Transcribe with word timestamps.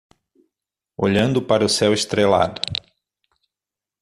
Olhando 0.97 1.43
para 1.43 1.63
o 1.63 1.69
céu 1.69 1.93
estrelado 1.93 2.59